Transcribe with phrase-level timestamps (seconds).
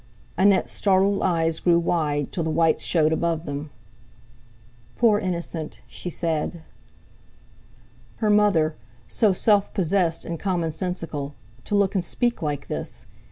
[0.35, 3.69] Annette's startled eyes grew wide, till the whites showed above them.
[4.95, 6.63] "Poor innocent!" she said.
[8.15, 13.05] Her mother—so self possessed, and commonsensical—to look and speak like this!